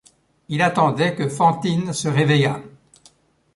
[0.49, 2.63] Il attendait que Fantine se réveillât.